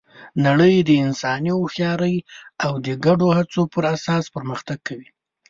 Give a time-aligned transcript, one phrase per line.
[0.45, 2.17] نړۍ د انساني هوښیارۍ
[2.65, 5.09] او د ګډو هڅو پر اساس پرمختګ کوي.